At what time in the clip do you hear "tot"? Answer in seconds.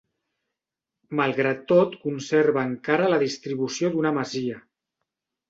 1.73-1.93